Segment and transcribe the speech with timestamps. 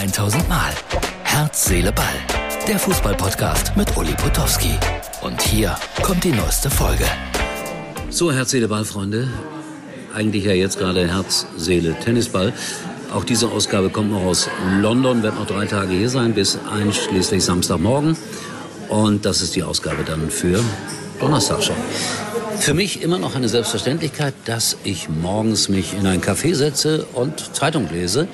[0.00, 0.72] 1000 Mal.
[1.24, 2.06] Herz, Seele, Ball.
[2.66, 4.72] Der Fußballpodcast mit Uli Potowski.
[5.20, 7.04] Und hier kommt die neueste Folge.
[8.08, 9.28] So, Herz, Seele, Ball, Freunde.
[10.14, 12.54] Eigentlich ja jetzt gerade Herz, Seele, Tennisball.
[13.12, 14.48] Auch diese Ausgabe kommt noch aus
[14.80, 18.16] London, wird noch drei Tage hier sein, bis einschließlich Samstagmorgen.
[18.88, 20.64] Und das ist die Ausgabe dann für
[21.20, 21.76] Donnerstag schon.
[22.58, 27.54] Für mich immer noch eine Selbstverständlichkeit, dass ich morgens mich in ein Café setze und
[27.54, 28.28] Zeitung lese.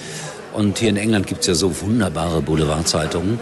[0.57, 3.39] Und hier in England gibt es ja so wunderbare Boulevardzeitungen.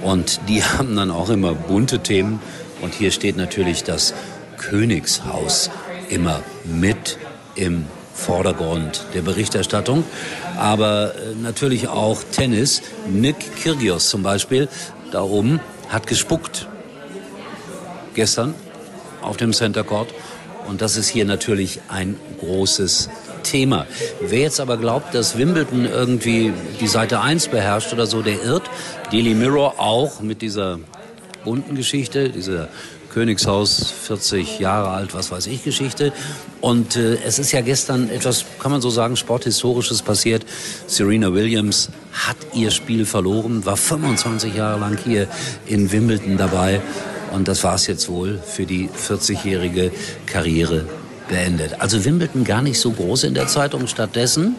[0.00, 2.40] Und die haben dann auch immer bunte Themen.
[2.80, 4.14] Und hier steht natürlich das
[4.58, 5.70] Königshaus
[6.08, 7.18] immer mit
[7.56, 10.04] im Vordergrund der Berichterstattung.
[10.56, 12.82] Aber äh, natürlich auch Tennis.
[13.10, 14.68] Nick Kyrgios zum Beispiel
[15.10, 15.58] da oben
[15.88, 16.68] hat gespuckt.
[18.14, 18.54] Gestern
[19.20, 20.14] auf dem Center Court.
[20.68, 23.08] Und das ist hier natürlich ein großes
[23.42, 23.86] Thema.
[24.20, 28.70] Wer jetzt aber glaubt, dass Wimbledon irgendwie die Seite 1 beherrscht oder so, der irrt.
[29.10, 30.78] Daily Mirror auch mit dieser
[31.44, 32.68] bunten Geschichte, dieser
[33.12, 36.12] Königshaus, 40 Jahre alt, was weiß ich, Geschichte.
[36.60, 40.46] Und äh, es ist ja gestern etwas, kann man so sagen, Sporthistorisches passiert.
[40.86, 45.28] Serena Williams hat ihr Spiel verloren, war 25 Jahre lang hier
[45.66, 46.80] in Wimbledon dabei.
[47.32, 49.90] Und das war es jetzt wohl für die 40-jährige
[50.26, 50.86] Karriere
[51.28, 51.80] beendet.
[51.80, 53.86] Also Wimbledon gar nicht so groß in der Zeitung.
[53.86, 54.56] Stattdessen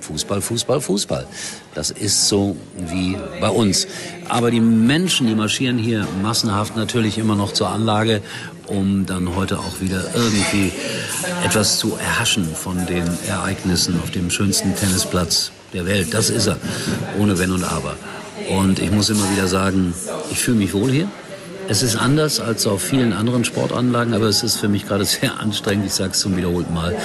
[0.00, 1.26] Fußball, Fußball, Fußball.
[1.74, 3.86] Das ist so wie bei uns.
[4.28, 8.22] Aber die Menschen, die marschieren hier massenhaft natürlich immer noch zur Anlage,
[8.66, 10.72] um dann heute auch wieder irgendwie
[11.44, 16.14] etwas zu erhaschen von den Ereignissen auf dem schönsten Tennisplatz der Welt.
[16.14, 16.56] Das ist er,
[17.18, 17.96] ohne Wenn und Aber.
[18.48, 19.92] Und ich muss immer wieder sagen,
[20.30, 21.08] ich fühle mich wohl hier.
[21.70, 25.38] Es ist anders als auf vielen anderen Sportanlagen, aber es ist für mich gerade sehr
[25.38, 25.84] anstrengend.
[25.84, 26.96] Ich sage es zum wiederholten Mal,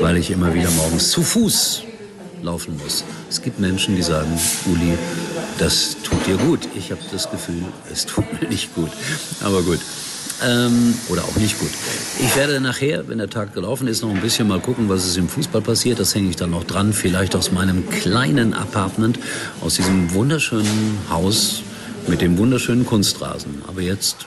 [0.00, 1.82] weil ich immer wieder morgens zu Fuß
[2.40, 3.02] laufen muss.
[3.28, 4.30] Es gibt Menschen, die sagen,
[4.66, 4.96] Uli,
[5.58, 6.60] das tut dir gut.
[6.76, 8.90] Ich habe das Gefühl, es tut mir nicht gut.
[9.42, 9.80] Aber gut.
[10.44, 11.70] Ähm, oder auch nicht gut.
[12.20, 15.16] Ich werde nachher, wenn der Tag gelaufen ist, noch ein bisschen mal gucken, was ist
[15.16, 15.98] im Fußball passiert.
[15.98, 16.92] Das hänge ich dann noch dran.
[16.92, 19.18] Vielleicht aus meinem kleinen Apartment,
[19.60, 21.62] aus diesem wunderschönen Haus
[22.08, 23.62] mit dem wunderschönen Kunstrasen.
[23.66, 24.26] Aber jetzt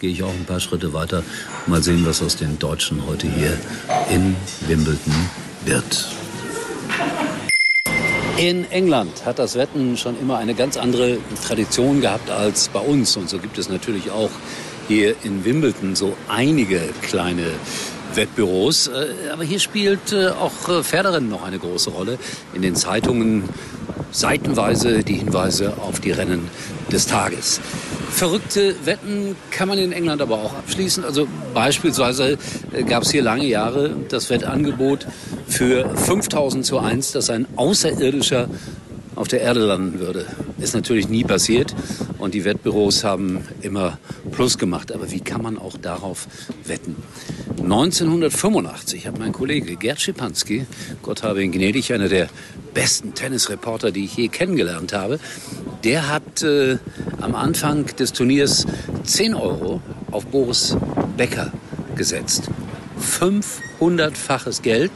[0.00, 1.22] gehe ich auch ein paar Schritte weiter.
[1.66, 3.58] Mal sehen, was aus den Deutschen heute hier
[4.10, 4.36] in
[4.66, 5.14] Wimbledon
[5.64, 6.08] wird.
[8.36, 13.16] In England hat das Wetten schon immer eine ganz andere Tradition gehabt als bei uns.
[13.16, 14.30] Und so gibt es natürlich auch
[14.88, 17.52] hier in Wimbledon so einige kleine
[18.14, 18.88] Wettbüros.
[18.88, 22.18] Äh, aber hier spielt äh, auch äh, Pferderennen noch eine große Rolle.
[22.54, 23.44] In den Zeitungen
[24.14, 26.48] seitenweise die Hinweise auf die Rennen
[26.90, 27.60] des Tages.
[28.10, 31.04] Verrückte Wetten kann man in England aber auch abschließen.
[31.04, 32.38] Also beispielsweise
[32.88, 35.06] gab es hier lange Jahre das Wettangebot
[35.48, 38.48] für 5000 zu 1, dass ein Außerirdischer
[39.16, 40.26] auf der Erde landen würde.
[40.58, 41.74] Ist natürlich nie passiert
[42.18, 43.98] und die Wettbüros haben immer
[44.30, 44.92] Plus gemacht.
[44.92, 46.28] Aber wie kann man auch darauf
[46.64, 46.96] wetten?
[47.60, 50.66] 1985 hat mein Kollege Gerd Schipanski,
[51.02, 52.28] Gott habe ihn gnädig, einer der
[52.74, 55.20] besten Tennisreporter, die ich je kennengelernt habe,
[55.84, 56.78] der hat äh,
[57.20, 58.66] am Anfang des Turniers
[59.04, 60.76] 10 Euro auf Boris
[61.16, 61.52] Becker
[61.94, 62.50] gesetzt.
[63.00, 64.92] 500-faches Geld.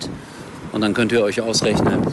[0.73, 2.07] Und dann könnt ihr euch ausrechnen,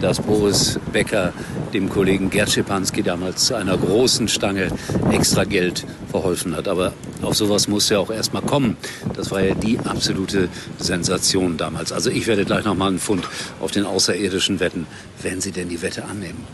[0.00, 1.32] dass Boris Becker
[1.72, 4.68] dem Kollegen Gerd Schipanski damals zu einer großen Stange
[5.10, 6.68] extra Geld verholfen hat.
[6.68, 6.92] Aber
[7.22, 8.76] auf sowas muss ja auch erst mal kommen.
[9.14, 11.92] Das war ja die absolute Sensation damals.
[11.92, 13.26] Also ich werde gleich noch mal einen Fund
[13.60, 14.86] auf den außerirdischen wetten,
[15.20, 16.46] wenn Sie denn die Wette annehmen.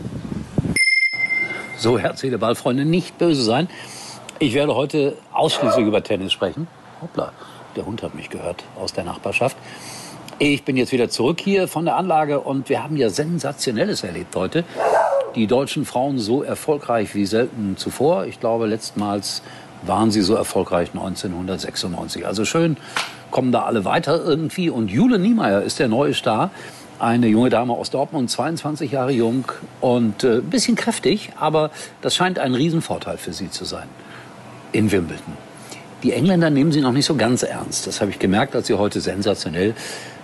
[1.77, 3.69] So, Herz, Seele, Ball, Freunde, nicht böse sein.
[4.39, 6.67] Ich werde heute ausschließlich über Tennis sprechen.
[7.01, 7.31] Hoppla,
[7.75, 9.55] der Hund hat mich gehört aus der Nachbarschaft.
[10.39, 14.35] Ich bin jetzt wieder zurück hier von der Anlage und wir haben ja Sensationelles erlebt
[14.35, 14.63] heute.
[15.35, 18.25] Die deutschen Frauen so erfolgreich wie selten zuvor.
[18.25, 19.41] Ich glaube, letztmals
[19.83, 22.25] waren sie so erfolgreich 1996.
[22.25, 22.77] Also schön
[23.31, 24.69] kommen da alle weiter irgendwie.
[24.69, 26.51] Und Jule Niemeyer ist der neue Star.
[26.99, 29.45] Eine junge Dame aus Dortmund, 22 Jahre jung
[29.79, 31.71] und äh, ein bisschen kräftig, aber
[32.01, 33.87] das scheint ein Riesenvorteil für sie zu sein
[34.73, 35.37] in Wimbledon.
[36.03, 37.87] Die Engländer nehmen sie noch nicht so ganz ernst.
[37.87, 39.75] Das habe ich gemerkt, als sie heute sensationell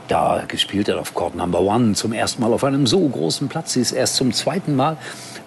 [0.08, 3.74] da gespielt hat auf Court Number One zum ersten Mal auf einem so großen Platz.
[3.74, 4.98] Sie ist erst zum zweiten Mal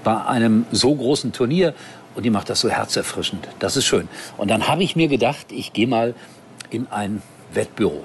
[0.04, 1.74] bei einem so großen Turnier
[2.14, 3.48] und die macht das so herzerfrischend.
[3.58, 4.08] Das ist schön.
[4.36, 6.14] Und dann habe ich mir gedacht, ich gehe mal
[6.70, 7.22] in ein
[7.52, 8.02] Wettbüro.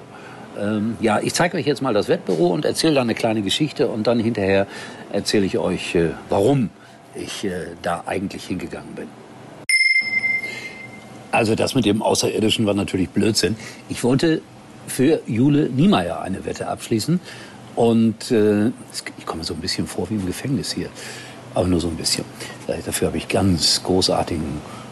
[0.60, 3.88] Ähm, ja, ich zeige euch jetzt mal das Wettbüro und erzähle dann eine kleine Geschichte
[3.88, 4.68] und dann hinterher
[5.12, 6.70] erzähle ich euch, äh, warum
[7.16, 9.08] ich äh, da eigentlich hingegangen bin.
[11.32, 13.56] Also das mit dem Außerirdischen war natürlich Blödsinn.
[13.90, 14.44] Ich wollte
[14.88, 17.20] für Jule Niemeyer eine Wette abschließen.
[17.76, 18.68] Und äh,
[19.18, 20.90] ich komme so ein bisschen vor wie im Gefängnis hier.
[21.54, 22.26] aber nur so ein bisschen.
[22.68, 24.44] Dafür habe ich ganz großartigen,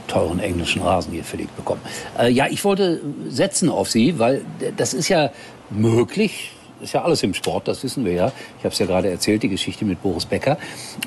[0.07, 1.81] teuren englischen Rasen hier verlegt bekommen.
[2.19, 4.41] Äh, ja, ich wollte setzen auf Sie, weil
[4.77, 5.31] das ist ja
[5.69, 6.51] möglich,
[6.81, 8.31] ist ja alles im Sport, das wissen wir ja.
[8.57, 10.57] Ich habe es ja gerade erzählt, die Geschichte mit Boris Becker.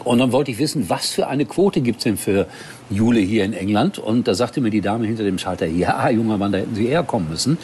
[0.04, 2.46] Und dann wollte ich wissen, was für eine Quote gibt's denn für
[2.90, 3.98] Jule hier in England?
[3.98, 6.86] Und da sagte mir die Dame hinter dem Schalter, ja, junger Mann, da hätten Sie
[6.86, 7.58] eher kommen müssen.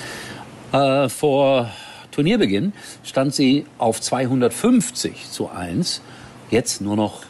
[0.72, 1.70] Äh, vor
[2.12, 2.72] Turnierbeginn
[3.05, 6.00] stand sie auf 250 zu 1,
[6.50, 7.22] jetzt nur noch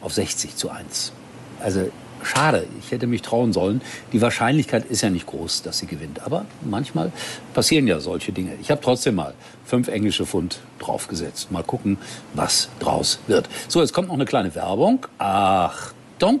[0.00, 1.12] auf 60 zu 1.
[1.60, 1.90] Also
[2.22, 3.80] schade, ich hätte mich trauen sollen.
[4.12, 6.20] Die Wahrscheinlichkeit ist ja nicht groß, dass sie gewinnt.
[6.24, 7.12] Aber manchmal
[7.52, 8.52] passieren ja solche Dinge.
[8.60, 9.34] Ich habe trotzdem mal
[9.64, 11.50] fünf englische Pfund draufgesetzt.
[11.50, 11.98] Mal gucken,
[12.34, 13.48] was draus wird.
[13.66, 15.06] So, jetzt kommt noch eine kleine Werbung.
[15.18, 16.40] Achtung!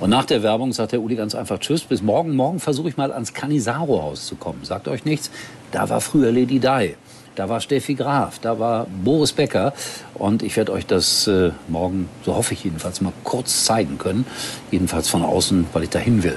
[0.00, 2.36] Und nach der Werbung sagt der Uli ganz einfach Tschüss, bis morgen.
[2.36, 4.60] Morgen versuche ich mal ans Canisaro-Haus zu kommen.
[4.62, 5.30] Sagt euch nichts,
[5.72, 6.94] da war früher Lady Di.
[7.34, 9.72] Da war Steffi Graf, da war Boris Becker.
[10.14, 14.24] Und ich werde euch das äh, morgen, so hoffe ich jedenfalls, mal kurz zeigen können.
[14.70, 16.36] Jedenfalls von außen, weil ich dahin will.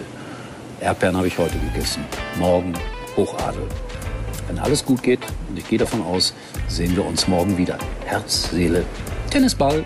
[0.79, 2.03] Erdbeeren habe ich heute gegessen.
[2.39, 2.73] Morgen
[3.15, 3.63] Hochadel.
[4.47, 5.19] Wenn alles gut geht,
[5.49, 6.33] und ich gehe davon aus,
[6.67, 7.77] sehen wir uns morgen wieder.
[8.05, 8.85] Herz, Seele,
[9.29, 9.85] Tennisball.